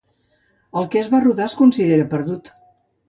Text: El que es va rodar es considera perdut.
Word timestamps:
El 0.81 0.87
que 0.95 0.99
es 1.05 1.11
va 1.15 1.21
rodar 1.25 1.45
es 1.49 1.57
considera 1.63 2.09
perdut. 2.15 2.51